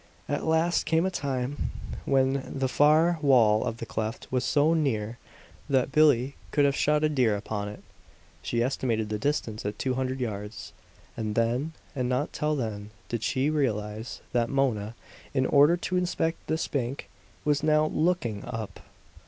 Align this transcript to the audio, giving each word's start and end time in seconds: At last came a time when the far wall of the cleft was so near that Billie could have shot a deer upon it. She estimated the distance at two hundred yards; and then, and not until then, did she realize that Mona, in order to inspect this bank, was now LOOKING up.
At 0.27 0.47
last 0.47 0.87
came 0.87 1.05
a 1.05 1.11
time 1.11 1.69
when 2.05 2.41
the 2.57 2.67
far 2.67 3.19
wall 3.21 3.63
of 3.63 3.77
the 3.77 3.85
cleft 3.85 4.27
was 4.31 4.43
so 4.43 4.73
near 4.73 5.19
that 5.69 5.91
Billie 5.91 6.33
could 6.49 6.65
have 6.65 6.75
shot 6.75 7.03
a 7.03 7.07
deer 7.07 7.35
upon 7.35 7.69
it. 7.69 7.83
She 8.41 8.63
estimated 8.63 9.09
the 9.09 9.19
distance 9.19 9.63
at 9.63 9.77
two 9.77 9.93
hundred 9.93 10.19
yards; 10.19 10.73
and 11.15 11.35
then, 11.35 11.73
and 11.95 12.09
not 12.09 12.29
until 12.29 12.55
then, 12.55 12.89
did 13.09 13.21
she 13.21 13.51
realize 13.51 14.21
that 14.33 14.49
Mona, 14.49 14.95
in 15.35 15.45
order 15.45 15.77
to 15.77 15.97
inspect 15.97 16.47
this 16.47 16.67
bank, 16.67 17.07
was 17.45 17.61
now 17.61 17.85
LOOKING 17.85 18.43
up. 18.43 18.79